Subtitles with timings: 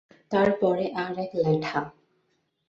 [0.31, 1.79] তার পরে আর-এক ল্যাঠা।